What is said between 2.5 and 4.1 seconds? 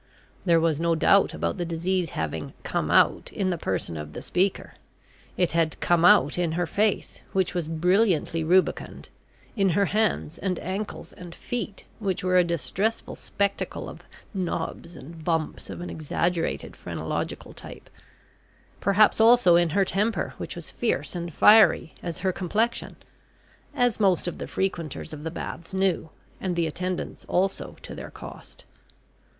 "come out" in the person